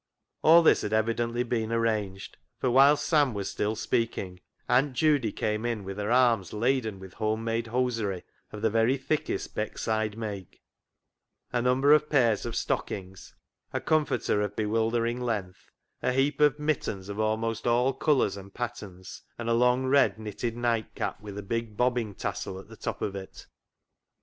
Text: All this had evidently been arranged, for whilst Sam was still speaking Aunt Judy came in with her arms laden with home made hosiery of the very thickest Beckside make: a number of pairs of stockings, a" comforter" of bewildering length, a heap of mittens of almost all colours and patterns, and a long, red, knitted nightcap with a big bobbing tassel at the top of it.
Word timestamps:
All 0.41 0.63
this 0.63 0.81
had 0.81 0.93
evidently 0.93 1.43
been 1.43 1.71
arranged, 1.71 2.37
for 2.57 2.71
whilst 2.71 3.05
Sam 3.05 3.35
was 3.35 3.51
still 3.51 3.75
speaking 3.75 4.39
Aunt 4.67 4.93
Judy 4.93 5.31
came 5.31 5.63
in 5.63 5.83
with 5.83 5.99
her 5.99 6.09
arms 6.09 6.53
laden 6.53 6.97
with 6.97 7.13
home 7.13 7.43
made 7.43 7.67
hosiery 7.67 8.23
of 8.51 8.63
the 8.63 8.71
very 8.71 8.97
thickest 8.97 9.53
Beckside 9.53 10.17
make: 10.17 10.63
a 11.53 11.61
number 11.61 11.93
of 11.93 12.09
pairs 12.09 12.47
of 12.47 12.55
stockings, 12.55 13.35
a" 13.73 13.79
comforter" 13.89 14.41
of 14.41 14.55
bewildering 14.55 15.21
length, 15.21 15.69
a 16.01 16.11
heap 16.13 16.41
of 16.41 16.57
mittens 16.57 17.07
of 17.07 17.19
almost 17.19 17.67
all 17.67 17.93
colours 17.93 18.35
and 18.35 18.55
patterns, 18.55 19.21
and 19.37 19.49
a 19.49 19.53
long, 19.53 19.85
red, 19.85 20.17
knitted 20.17 20.57
nightcap 20.57 21.21
with 21.21 21.37
a 21.37 21.43
big 21.43 21.77
bobbing 21.77 22.15
tassel 22.15 22.57
at 22.59 22.69
the 22.69 22.75
top 22.75 23.03
of 23.03 23.15
it. 23.15 23.45